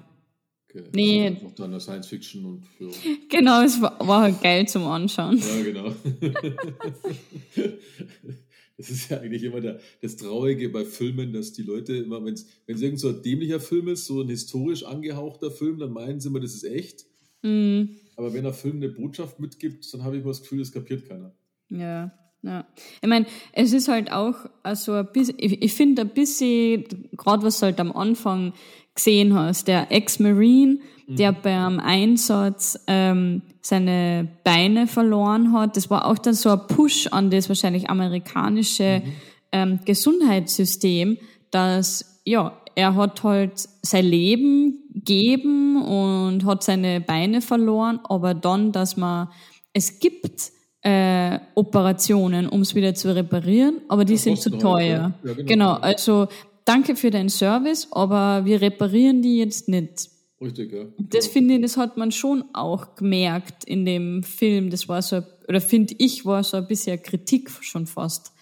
[0.70, 0.84] Okay.
[0.94, 1.28] Nee.
[1.28, 2.90] Also einfach dann Science Fiction und ja.
[3.30, 5.38] Genau, es war, war halt geil zum Anschauen.
[5.38, 5.96] Ja, genau.
[8.78, 12.34] Das ist ja eigentlich immer der, das Traurige bei Filmen, dass die Leute immer, wenn
[12.34, 16.28] es irgend so ein dämlicher Film ist, so ein historisch angehauchter Film, dann meinen sie
[16.28, 17.06] immer, das ist echt.
[17.42, 17.96] Mhm.
[18.18, 21.08] Aber wenn der Film eine Botschaft mitgibt, dann habe ich immer das Gefühl, das kapiert
[21.08, 21.34] keiner.
[21.70, 22.12] Ja,
[22.42, 22.68] ja.
[23.02, 24.36] Ich meine, es ist halt auch
[24.74, 28.54] so ein bisschen, ich, ich finde ein bisschen, gerade was halt am Anfang
[28.96, 36.18] gesehen hast, der Ex-Marine, der beim Einsatz ähm, seine Beine verloren hat, das war auch
[36.18, 39.04] dann so ein Push an das wahrscheinlich amerikanische
[39.52, 41.18] ähm, Gesundheitssystem,
[41.52, 48.72] dass, ja, er hat halt sein Leben gegeben und hat seine Beine verloren, aber dann,
[48.72, 49.30] dass man,
[49.74, 55.14] es gibt äh, Operationen, um es wieder zu reparieren, aber die Ja, sind zu teuer.
[55.24, 55.46] Ja, genau.
[55.46, 56.28] genau, also
[56.66, 60.10] danke für deinen Service, aber wir reparieren die jetzt nicht.
[60.42, 60.86] Richtig, ja.
[60.98, 61.34] Das Genau.
[61.34, 64.70] finde ich, das hat man schon auch gemerkt in dem Film.
[64.70, 68.34] Das war so, oder finde ich, war so ein bisschen Kritik schon fast.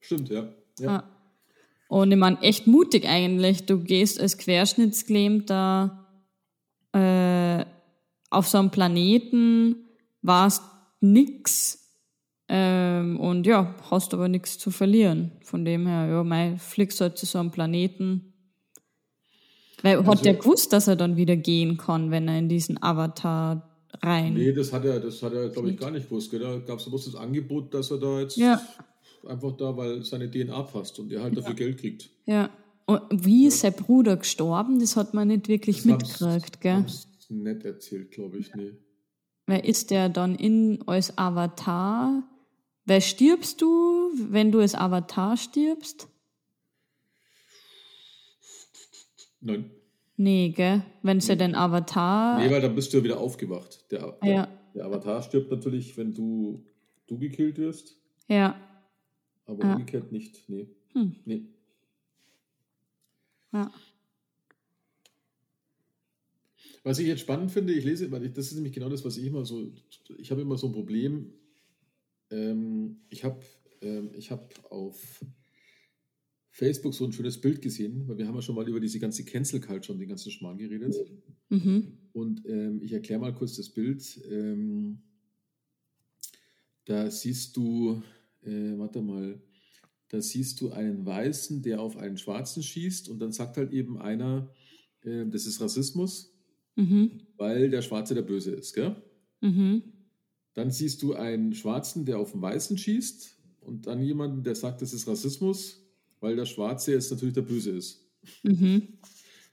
[0.00, 0.48] Stimmt, ja.
[0.78, 0.84] ja.
[0.84, 1.04] Ja.
[1.88, 3.64] Und ich meine, echt mutig eigentlich.
[3.64, 6.06] Du gehst als Querschnittsgelähmter
[6.92, 7.64] äh,
[8.30, 9.88] auf so einem Planeten,
[10.20, 10.62] warst
[11.00, 11.87] nix
[12.48, 15.32] ähm, und ja, hast aber nichts zu verlieren.
[15.42, 18.32] Von dem her, ja, mein fliegst halt zu so einem Planeten.
[19.82, 22.82] Weil hat Also- der gewusst, dass er dann wieder gehen kann, wenn er in diesen
[22.82, 23.68] Avatar
[24.02, 24.34] rein.
[24.34, 26.30] Nee, das hat er, das hat er, glaube ich, gar nicht gewusst.
[26.30, 26.40] Gell?
[26.40, 28.60] Da gab es bloß das Angebot, dass er da jetzt Ja.
[29.26, 32.10] einfach da, weil seine DNA passt und er halt dafür Geld kriegt.
[32.26, 32.50] Ja.
[32.86, 34.80] Und wie ist sein Bruder gestorben?
[34.80, 36.84] Das hat man nicht wirklich Das mitgekriegt, gell?
[37.28, 38.72] nicht erzählt, glaube ich, nee.
[39.46, 42.22] Wer ist der dann in als Avatar?
[42.88, 46.08] Wer stirbst du, wenn du als Avatar stirbst?
[49.42, 49.70] Nein.
[50.16, 50.82] Nee, gell?
[51.02, 52.38] Wenn sie den Avatar.
[52.38, 53.84] Nee, weil dann bist du ja wieder aufgewacht.
[53.90, 54.48] Der, der, Ja.
[54.74, 56.64] der Avatar stirbt natürlich, wenn du,
[57.06, 57.94] du gekillt wirst,
[58.26, 58.58] Ja.
[59.44, 59.72] aber Ja.
[59.74, 60.48] umgekehrt nicht.
[60.48, 60.70] Nee.
[60.94, 61.14] Hm.
[61.26, 61.42] nee.
[63.52, 63.70] ja.
[66.84, 69.18] Was ich jetzt spannend finde, ich lese, weil ich, das ist nämlich genau das, was
[69.18, 69.70] ich immer so,
[70.16, 71.34] ich habe immer so ein Problem.
[72.30, 73.40] Ähm, ich habe
[73.82, 75.24] ähm, ich hab auf
[76.50, 79.24] Facebook so ein schönes Bild gesehen, weil wir haben ja schon mal über diese ganze
[79.24, 80.94] Cancel Culture und den ganzen Schmarrn geredet.
[81.50, 81.98] Mhm.
[82.12, 84.20] Und ähm, ich erkläre mal kurz das Bild.
[84.30, 85.02] Ähm,
[86.84, 88.02] da siehst du,
[88.42, 89.40] äh, warte mal,
[90.08, 93.98] da siehst du einen Weißen, der auf einen Schwarzen schießt und dann sagt halt eben
[93.98, 94.50] einer,
[95.02, 96.34] äh, das ist Rassismus,
[96.76, 97.26] Mhm.
[97.36, 98.96] weil der Schwarze der Böse ist, gell?
[99.40, 99.82] Mhm.
[100.58, 104.82] Dann siehst du einen Schwarzen, der auf den Weißen schießt und dann jemanden, der sagt,
[104.82, 105.86] das ist Rassismus,
[106.18, 108.04] weil der Schwarze jetzt natürlich der Böse ist.
[108.42, 108.98] Mhm.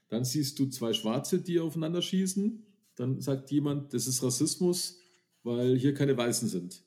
[0.07, 2.65] Dann siehst du zwei Schwarze, die aufeinander schießen.
[2.95, 4.99] Dann sagt jemand, das ist Rassismus,
[5.43, 6.81] weil hier keine Weißen sind.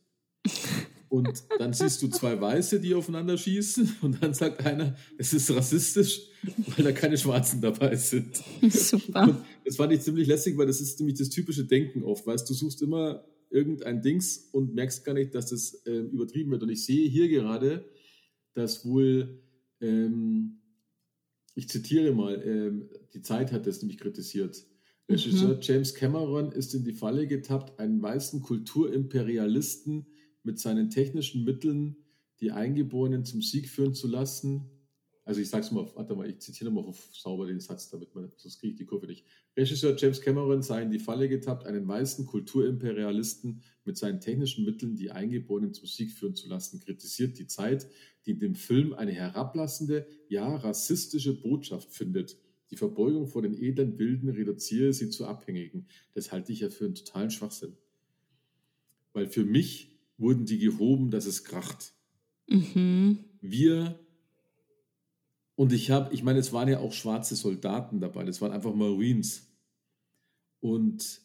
[1.08, 3.98] Und dann siehst du zwei Weiße, die aufeinander schießen.
[4.02, 6.22] Und dann sagt einer, es ist rassistisch,
[6.66, 8.42] weil da keine Schwarzen dabei sind.
[8.68, 9.22] Super.
[9.22, 12.26] Und das fand ich ziemlich lässig, weil das ist nämlich das typische Denken oft.
[12.26, 16.62] Weißt du, suchst immer irgendein Dings und merkst gar nicht, dass das ähm, übertrieben wird.
[16.62, 17.88] Und ich sehe hier gerade,
[18.54, 19.40] dass wohl,
[19.80, 20.60] ähm,
[21.54, 24.66] ich zitiere mal, ähm, die Zeit hat das nämlich kritisiert.
[25.10, 30.06] Regisseur James Cameron ist in die Falle getappt, einen weißen Kulturimperialisten
[30.42, 31.96] mit seinen technischen Mitteln
[32.40, 34.70] die Eingeborenen zum Sieg führen zu lassen.
[35.28, 38.32] Also ich sag's mal, warte mal, ich zitiere mal auf sauber den Satz, damit man,
[38.36, 39.26] sonst kriege ich die Kurve nicht.
[39.58, 44.96] Regisseur James Cameron sei in die Falle getappt, einen weißen Kulturimperialisten mit seinen technischen Mitteln
[44.96, 47.90] die Eingeborenen zum Sieg führen zu lassen, kritisiert die Zeit,
[48.24, 52.38] die in dem Film eine herablassende, ja rassistische Botschaft findet.
[52.70, 55.88] Die Verbeugung vor den edlen Wilden reduziere sie zu Abhängigen.
[56.14, 57.76] Das halte ich ja für einen totalen Schwachsinn.
[59.12, 61.92] Weil für mich wurden die gehoben, dass es kracht.
[62.48, 63.18] Mhm.
[63.42, 64.00] Wir
[65.58, 68.72] und ich habe, ich meine, es waren ja auch schwarze Soldaten dabei, das waren einfach
[68.76, 69.48] Marines.
[70.60, 71.20] Und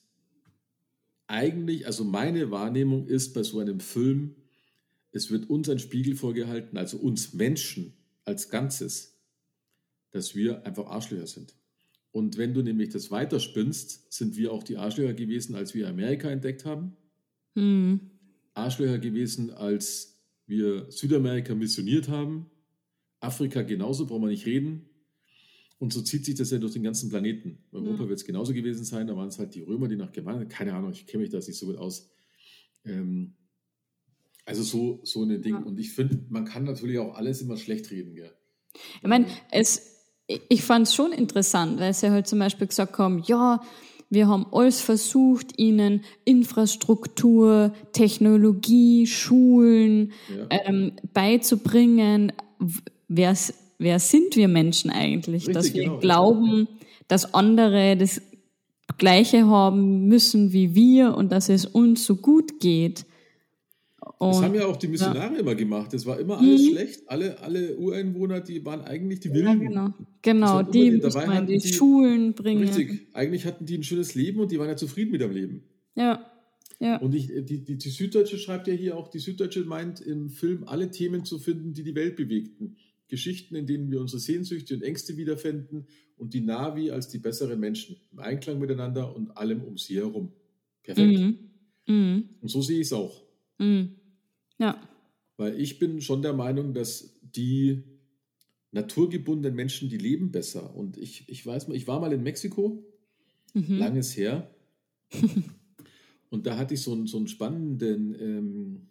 [1.27, 4.33] eigentlich, also meine Wahrnehmung ist bei so einem Film,
[5.11, 7.93] es wird uns ein Spiegel vorgehalten, also uns Menschen
[8.25, 9.19] als Ganzes,
[10.09, 11.53] dass wir einfach Arschlöcher sind.
[12.11, 16.31] Und wenn du nämlich das weiterspinnst, sind wir auch die Arschlöcher gewesen, als wir Amerika
[16.31, 16.97] entdeckt haben.
[17.53, 18.09] Mhm.
[18.55, 22.49] Arschlöcher gewesen, als wir Südamerika missioniert haben.
[23.23, 24.89] Afrika genauso, brauchen wir nicht reden.
[25.79, 27.57] Und so zieht sich das ja durch den ganzen Planeten.
[27.71, 28.09] Europa Mhm.
[28.09, 30.73] wird es genauso gewesen sein, da waren es halt die Römer, die nach Germanien, keine
[30.73, 32.09] Ahnung, ich kenne mich da nicht so gut aus.
[32.85, 33.33] Ähm,
[34.45, 35.55] Also so, so eine Ding.
[35.55, 38.31] Und ich finde, man kann natürlich auch alles immer schlecht reden, gell?
[39.01, 40.03] Ich meine, es,
[40.49, 43.61] ich fand es schon interessant, weil sie halt zum Beispiel gesagt haben, ja,
[44.09, 50.47] wir haben alles versucht, ihnen Infrastruktur, Technologie, Schulen Ja.
[50.65, 52.31] ähm, beizubringen.
[53.15, 53.35] Wer,
[53.77, 55.99] wer sind wir Menschen eigentlich, Richtig, dass wir genau.
[55.99, 56.67] glauben,
[57.07, 58.21] dass andere das
[58.97, 63.05] Gleiche haben müssen wie wir und dass es uns so gut geht.
[64.19, 65.93] Das Und haben ja auch die Missionare immer gemacht.
[65.93, 67.01] Das war immer alles schlecht.
[67.07, 69.61] Alle, alle Ureinwohner, die waren eigentlich die Wilden.
[69.61, 72.63] ja, genau, genau, Das die dabei man in die, die- Schulen bringen.
[72.63, 73.07] Richtig.
[73.13, 75.63] Eigentlich hatten die ein schönes Leben und die waren ja zufrieden mit dem Leben.
[75.95, 76.25] Ja,
[76.79, 76.97] ja.
[76.97, 80.63] Und ich, die, die, die Süddeutsche schreibt ja hier auch, die Süddeutsche meint im Film
[80.65, 82.75] alle Themen zu finden, die die Welt bewegten.
[83.07, 85.87] Geschichten, in denen wir unsere Sehnsüchte und Ängste wiederfinden
[86.17, 87.97] und die Navi als die besseren Menschen.
[88.11, 90.31] Im Einklang miteinander und allem um sie herum.
[90.83, 91.19] Perfekt.
[91.19, 91.37] Mhm.
[91.87, 92.29] Mhm.
[92.41, 93.21] Und so sehe ich es auch.
[93.59, 93.95] Mhm.
[94.57, 94.81] Ja.
[95.37, 97.83] Weil ich bin schon der Meinung, dass die
[98.71, 100.75] naturgebundenen Menschen, die leben besser.
[100.75, 102.83] Und ich, ich weiß mal, ich war mal in Mexiko,
[103.53, 103.77] Mhm.
[103.77, 104.49] langes her.
[106.29, 108.87] und da hatte ich so einen, so einen spannenden, ähm,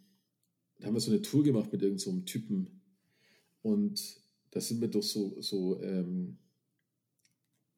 [0.79, 2.82] da haben wir so eine Tour gemacht mit irgendeinem so Typen.
[3.63, 4.01] Und
[4.51, 6.37] da sind wir durch so, so ähm,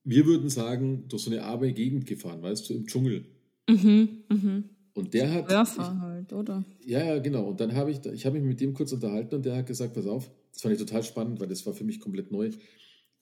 [0.05, 3.25] wir würden sagen, durch so eine arme Gegend gefahren, weißt du, im Dschungel.
[3.68, 4.25] Mhm.
[4.29, 4.64] Mhm.
[4.92, 6.64] Und der hat, Dörfer halt, oder?
[6.85, 7.49] Ja, ja, genau.
[7.49, 9.94] Und dann habe ich, ich habe mich mit dem kurz unterhalten und der hat gesagt,
[9.94, 12.51] pass auf, das fand ich total spannend, weil das war für mich komplett neu.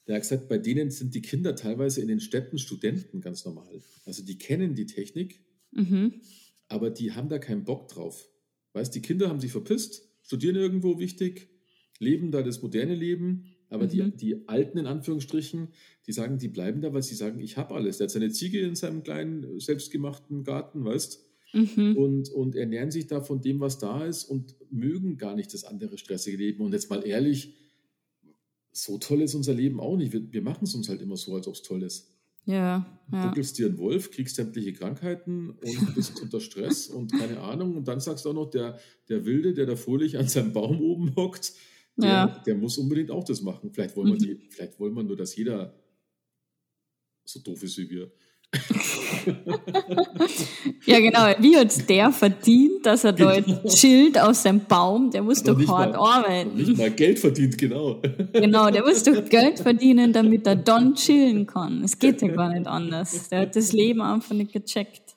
[0.06, 3.80] Der hat gesagt, bei denen sind die Kinder teilweise in den Städten Studenten ganz normal.
[4.04, 6.20] Also die kennen die Technik, Mhm.
[6.68, 8.28] aber die haben da keinen Bock drauf.
[8.74, 11.48] Weißt, die Kinder haben sich verpisst, studieren irgendwo wichtig,
[12.02, 14.16] leben da das moderne Leben, aber die, Mhm.
[14.16, 15.68] die Alten in Anführungsstrichen,
[16.06, 17.96] die sagen, die bleiben da, weil sie sagen, ich habe alles.
[17.98, 21.96] Der hat seine Ziege in seinem kleinen, selbstgemachten Garten, weißt Mhm.
[21.96, 25.64] und, und ernähren sich da von dem, was da ist und mögen gar nicht das
[25.64, 26.62] andere stressige Leben.
[26.64, 27.54] Und jetzt mal ehrlich,
[28.72, 30.12] so toll ist unser Leben auch nicht.
[30.12, 32.08] Wir, wir machen es uns halt immer so, als ob es toll ist.
[32.44, 33.26] Ja, ja.
[33.28, 37.76] Buckelst dir einen Wolf, kriegst sämtliche Krankheiten und bist unter Stress und keine Ahnung.
[37.76, 40.80] Und dann sagst du auch noch, der, der Wilde, der da fröhlich an seinem Baum
[40.80, 41.52] oben hockt,
[41.96, 42.26] der, Ja.
[42.46, 43.70] der muss unbedingt auch das machen.
[43.72, 44.18] Vielleicht wollen, wir Mhm.
[44.40, 45.74] die, vielleicht wollen wir nur, dass jeder
[47.24, 48.10] so doof ist wie wir.
[50.84, 51.20] Ja, genau.
[51.38, 55.10] Wie hat der verdient, dass er da jetzt chillt aus seinem Baum?
[55.10, 56.56] Der muss doch hart mal- arbeiten.
[56.56, 58.02] Nicht mal Geld verdient, genau.
[58.32, 61.82] Genau, der muss doch Geld verdienen, damit er dann chillen kann.
[61.84, 63.28] Es geht ja gar nicht anders.
[63.28, 65.11] Der hat das Leben einfach nicht gecheckt.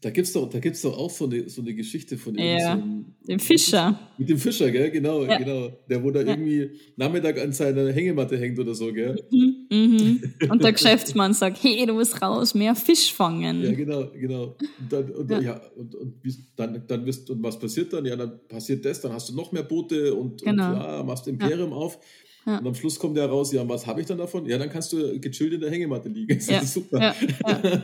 [0.00, 2.58] Da gibt es doch, da gibt's doch auch so eine, so eine Geschichte von Ja,
[2.60, 3.98] so einem- Den Fischer.
[4.16, 4.92] Mit dem Fischer, gell?
[4.92, 5.38] Genau, Ja.
[5.38, 5.72] genau.
[5.90, 9.20] Der, wo da irgendwie Nachmittag an seiner Hängematte hängt oder so, gell?
[9.32, 10.20] Mhm.
[10.50, 13.60] Und der Geschäftsmann sagt, hey, du musst raus, mehr Fisch fangen.
[13.62, 14.56] Ja, genau, genau.
[14.80, 15.40] Und, dann, und, Ja.
[15.40, 15.60] ja.
[15.76, 16.14] und, und,
[16.54, 18.06] dann, dann wirst, und was passiert dann?
[18.06, 20.70] Ja, dann passiert das, dann hast du noch mehr Boote und, Genau.
[20.74, 21.98] und ja, machst Imperium auf.
[22.48, 22.58] Ja.
[22.60, 24.46] Und am Schluss kommt der raus, ja, was habe ich dann davon?
[24.46, 26.34] Ja, dann kannst du gechillt in der Hängematte liegen.
[26.38, 26.98] Das Ja, ist super.
[26.98, 27.14] ja.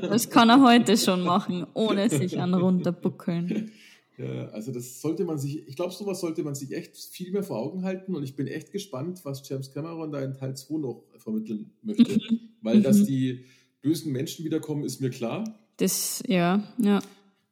[0.09, 3.71] Das kann er heute schon machen, ohne sich an runterbuckeln.
[4.17, 7.43] Ja, also das sollte man sich, ich glaube, sowas sollte man sich echt viel mehr
[7.43, 10.79] vor Augen halten und ich bin echt gespannt, was James Cameron da in Teil 2
[10.79, 12.19] noch vermitteln möchte.
[12.63, 13.07] Weil, dass Mhm.
[13.07, 13.45] die
[13.83, 15.45] bösen Menschen wiederkommen, ist mir klar.
[15.77, 17.01] Das, ja, ja,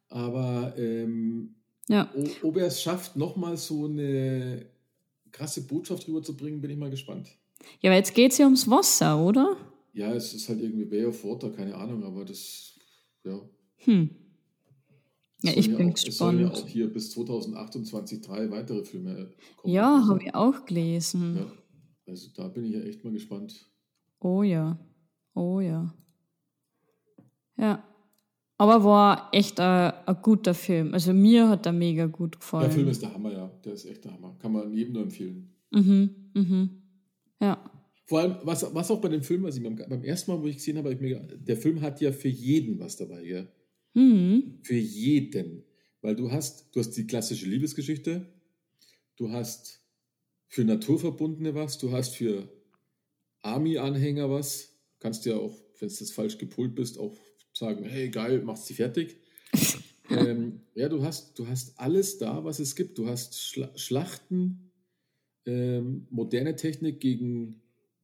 [0.09, 1.55] Aber ähm,
[1.89, 2.09] ja.
[2.41, 4.65] ob er es schafft, nochmal so eine
[5.33, 7.27] krasse Botschaft rüberzubringen, bin ich mal gespannt.
[7.81, 9.57] Ja, aber jetzt geht es ja ums Wasser, oder?
[9.93, 12.79] Ja, es ist halt irgendwie Bay of Water, keine Ahnung, aber das,
[13.25, 13.39] ja.
[13.77, 14.09] Hm.
[15.41, 16.65] Ja, ich bin auch, Es sollen ja gespannt.
[16.65, 19.73] auch hier bis 2028 drei weitere Filme kommen.
[19.73, 21.35] Ja, habe ich auch gelesen.
[21.37, 21.51] Ja,
[22.07, 23.69] also da bin ich ja echt mal gespannt.
[24.19, 24.79] Oh ja.
[25.35, 25.93] Oh ja.
[27.57, 27.83] Ja.
[28.57, 30.93] Aber war echt ein, ein guter Film.
[30.93, 32.65] Also mir hat er mega gut gefallen.
[32.65, 33.51] Der Film ist der Hammer, ja.
[33.63, 34.35] Der ist echt der Hammer.
[34.39, 35.53] Kann man jedem nur empfehlen.
[35.71, 36.69] Mhm, mhm.
[37.41, 37.71] Ja.
[38.05, 40.47] Vor allem, was, was auch bei dem Film, also ich beim, beim ersten Mal, wo
[40.47, 43.47] ich gesehen habe, ich mir, der Film hat ja für jeden was dabei, gell?
[43.93, 44.59] Mhm.
[44.61, 45.63] Für jeden.
[46.01, 48.25] Weil du hast, du hast die klassische Liebesgeschichte,
[49.15, 49.81] du hast
[50.47, 52.49] für Naturverbundene was, du hast für
[53.41, 57.15] Army-Anhänger was, kannst ja auch, wenn du das falsch gepolt bist, auch
[57.53, 59.17] sagen, hey geil, machst sie fertig.
[60.09, 62.97] Ähm, ja, du hast, du hast alles da, was es gibt.
[62.97, 64.71] Du hast Schla Schlachten,
[65.45, 67.61] ähm, moderne Technik gegen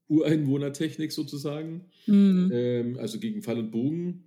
[0.08, 2.50] Ureinwohnertechnik sozusagen, Mhm.
[2.54, 4.24] ähm, also gegen Pfeil und Bogen,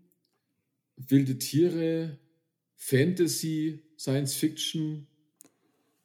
[0.97, 2.19] wilde Tiere,
[2.77, 5.07] Fantasy, Science Fiction,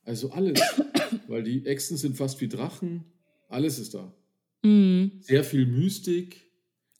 [0.03, 0.59] also alles.
[1.27, 3.05] Weil die Echsen sind fast wie Drachen,
[3.49, 4.13] alles ist da.
[4.63, 5.11] Mhm.
[5.21, 6.51] Sehr viel Mystik,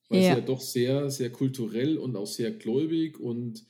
[0.10, 0.30] weil Ja.
[0.36, 3.66] sie ja doch sehr, sehr kulturell und auch sehr gläubig und,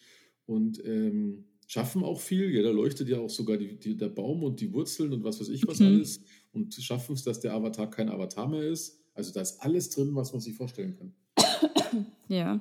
[0.48, 2.50] und ähm, schaffen auch viel.
[2.56, 5.40] Ja, da leuchtet ja auch sogar die, die, der Baum und die Wurzeln und was
[5.40, 5.86] weiß ich was Mhm.
[5.88, 6.22] alles.
[6.54, 9.00] Und schaffen es, dass der Avatar kein Avatar mehr ist.
[9.14, 11.14] Also da ist alles drin, was man sich vorstellen kann.
[12.30, 12.60] Ja.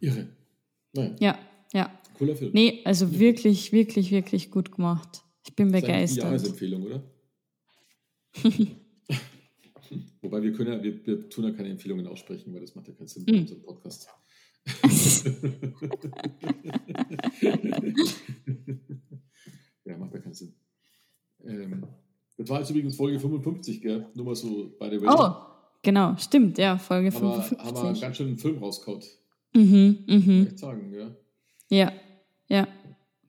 [0.00, 0.28] Irre.
[0.94, 1.38] Naja, Ja,
[1.74, 2.00] ja.
[2.16, 2.52] cooler Film.
[2.54, 5.22] Nee, also wirklich, wirklich, wirklich gut gemacht.
[5.46, 6.24] Ich bin Das ist die begeistert.
[6.24, 7.02] Jahresempfehlung, oder?
[10.22, 12.94] Wobei wir können ja, wir, wir tun ja keine Empfehlungen aussprechen, weil das macht ja
[12.94, 13.34] keinen Sinn Mhm.
[13.34, 14.08] in unserem Podcast.
[19.84, 20.54] ja, macht ja keinen Sinn.
[21.44, 21.86] Ähm,
[22.36, 24.06] das war jetzt übrigens Folge 55, gell?
[24.14, 25.08] Nur mal so by the way.
[25.08, 25.34] Oh,
[25.82, 28.00] genau, stimmt, ja, Folge haben, wir, haben wir 55.
[28.00, 29.04] ganz schön einen Film rauskaut.
[29.54, 30.46] Mhm, mhm.
[30.46, 31.14] Echt sagen, ja.
[31.68, 31.92] Ja,
[32.48, 32.68] ja.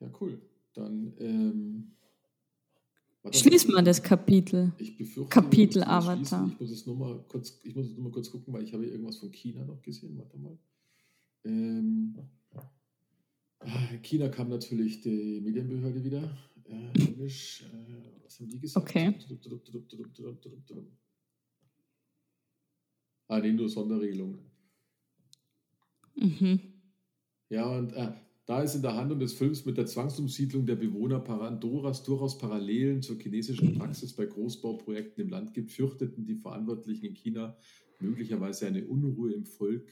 [0.00, 0.40] Ja, cool.
[0.74, 1.88] Dann ähm.
[3.30, 4.72] Schließen wir das Kapitel.
[4.78, 6.16] Ich befürchte, Kapitel müssen Avatar.
[6.16, 6.52] schließen.
[6.54, 8.72] Ich muss es nur mal kurz, ich muss es nur mal kurz gucken, weil ich
[8.72, 10.18] habe irgendwas von China noch gesehen.
[10.18, 10.58] Warte mal.
[11.44, 12.14] Ähm,
[13.60, 16.36] ah, China kam natürlich die Medienbehörde wieder.
[16.64, 18.88] Äh, Englisch, äh, was haben die gesagt?
[18.88, 19.14] Okay.
[23.28, 24.38] Ah, nee, nur Sonderregelung.
[26.14, 26.60] Mhm.
[27.48, 28.12] Ja, und äh,
[28.46, 33.02] da ist in der Handlung des Films mit der Zwangsumsiedlung der Bewohner Parandoras durchaus Parallelen
[33.02, 37.56] zur chinesischen Praxis bei Großbauprojekten im Land gibt, fürchteten die Verantwortlichen in China
[38.00, 39.86] möglicherweise eine Unruhe im Volk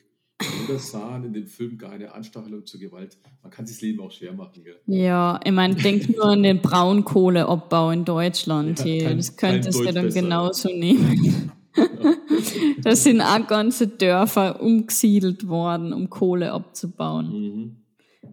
[0.68, 3.18] oder sahen in dem Film gar eine Anstachelung zur Gewalt.
[3.42, 4.62] Man kann sich das Leben auch schwer machen.
[4.64, 4.76] Gell?
[4.86, 8.78] Ja, ich meine, denk nur an den Braunkohleabbau in Deutschland.
[8.80, 9.04] Ja, hier.
[9.04, 10.20] kein- das könntest du dann besser.
[10.22, 11.52] genauso nehmen.
[12.82, 17.26] da sind auch ganze Dörfer umgesiedelt worden, um Kohle abzubauen.
[17.32, 17.76] Mhm.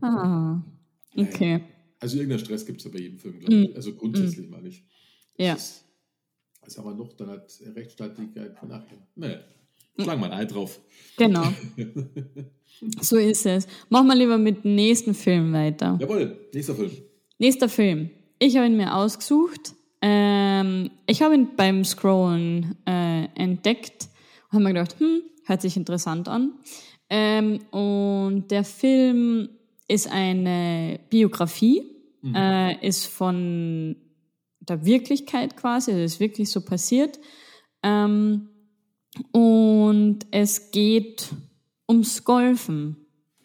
[0.01, 0.61] Ah,
[1.15, 1.61] okay.
[1.99, 3.75] Also irgendein Stress gibt es ja bei jedem Film, glaube ich.
[3.75, 4.85] Also grundsätzlich mal nicht.
[5.37, 5.53] Das Ja.
[5.55, 5.83] Ist,
[6.63, 7.13] was haben wir noch?
[7.13, 8.97] Dann hat Rechtsstaatlichkeit nachher.
[9.15, 9.39] Naja,
[9.99, 10.79] schlagen wir ein Ei drauf.
[11.17, 11.43] Genau.
[13.01, 13.67] So ist es.
[13.89, 15.97] Machen wir lieber mit dem nächsten Film weiter.
[15.99, 16.91] Jawohl, nächster Film.
[17.39, 18.11] Nächster Film.
[18.37, 19.73] Ich habe ihn mir ausgesucht.
[20.01, 24.09] Ähm, ich habe ihn beim Scrollen äh, entdeckt
[24.45, 26.53] und habe mir gedacht, hm, hört sich interessant an.
[27.09, 29.49] Ähm, und der Film
[29.87, 31.81] ist eine Biografie,
[32.35, 33.95] äh, ist von
[34.59, 37.19] der Wirklichkeit quasi, also ist wirklich so passiert.
[37.81, 38.49] Ähm,
[39.31, 41.29] und es geht
[41.89, 42.97] ums Golfen.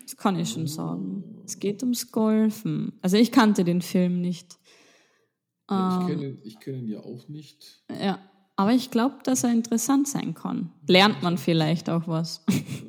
[0.02, 1.42] Das kann ich schon sagen.
[1.44, 2.92] Es geht ums Golfen.
[3.00, 4.58] Also ich kannte den Film nicht.
[5.70, 7.82] Ja, ich kenne ihn, ich kenn ihn ja auch nicht.
[7.88, 8.18] Ja,
[8.56, 10.70] aber ich glaube, dass er interessant sein kann.
[10.87, 12.44] Lernt man vielleicht auch was.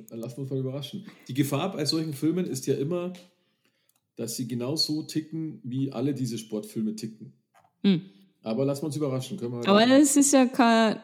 [0.09, 1.05] Lassen wir uns mal überraschen.
[1.27, 3.13] Die Gefahr bei solchen Filmen ist ja immer,
[4.15, 7.33] dass sie genau so ticken, wie alle diese Sportfilme ticken.
[7.81, 8.01] Hm.
[8.43, 9.37] Aber lassen wir uns überraschen.
[9.37, 10.97] Können wir Aber es ist ja kein,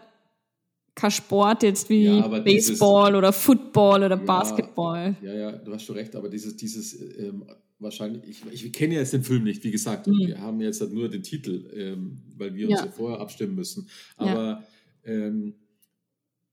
[0.99, 5.15] kein Sport jetzt wie Ja, aber dieses- Baseball oder Football oder Basketball.
[5.21, 7.45] Ja, ja, du hast schon recht, aber dieses, dieses ähm,
[7.79, 10.19] wahrscheinlich, ich, ich kenne ja jetzt den Film nicht, wie gesagt, Mhm.
[10.27, 12.85] wir haben jetzt halt nur den Titel, ähm, weil wir uns Ja.
[12.85, 13.87] ja vorher abstimmen müssen.
[14.17, 14.63] Aber
[15.05, 15.55] ähm,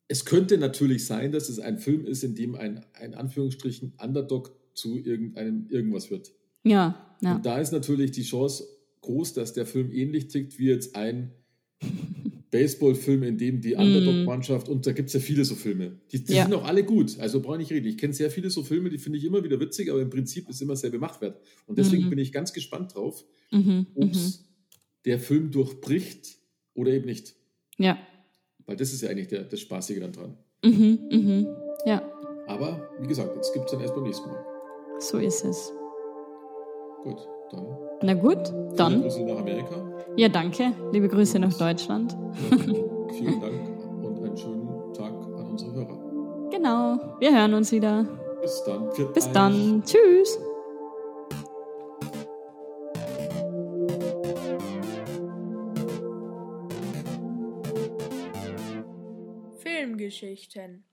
[0.08, 4.52] es könnte natürlich sein, dass es ein Film ist, in dem ein, ein Anführungsstrichen Underdog
[4.74, 6.32] zu irgendeinem irgendwas wird.
[6.62, 7.36] Ja, ja.
[7.36, 8.64] Und da ist natürlich die Chance
[9.00, 11.32] groß, dass der Film ähnlich tickt wie jetzt ein
[12.56, 16.32] Baseballfilm, in dem die Underdog-Mannschaft, und da gibt es ja viele so Filme, die, die
[16.32, 16.36] Mhm.
[16.36, 16.44] Ja.
[16.44, 17.86] sind auch alle gut, also brauche ich nicht reden.
[17.88, 20.48] Ich kenne sehr viele so Filme, die finde ich immer wieder witzig, aber im Prinzip
[20.48, 21.38] ist immer selbe Machwert.
[21.66, 24.32] Und deswegen bin ich ganz gespannt drauf, Mhm, ob mhm.
[25.04, 26.38] der Film durchbricht
[26.74, 27.34] oder eben nicht.
[27.78, 27.98] Ja.
[28.66, 30.36] Weil das ist ja eigentlich der, das Spaßige dann dran.
[30.64, 31.46] Mhm, mhm.
[31.84, 32.02] Ja,
[32.48, 34.44] Aber wie gesagt, jetzt gibt es dann erst beim nächsten Mal.
[34.98, 35.72] so ist es.
[37.04, 37.18] Gut,
[37.50, 37.66] dann
[38.02, 39.02] Na gut, viele dann.
[39.02, 39.76] Grüße nach Amerika.
[40.16, 40.72] Ja, danke.
[40.92, 42.16] Liebe Grüße nach Deutschland.
[43.12, 43.54] Vielen Dank
[44.02, 46.50] und einen schönen Tag an unsere Hörer.
[46.50, 46.98] Genau.
[47.20, 48.06] Wir hören uns wieder.
[48.40, 48.88] Bis dann.
[49.12, 49.32] Bis euch.
[49.32, 49.82] dann.
[49.84, 50.38] Tschüss.
[59.56, 60.84] Filmgeschichten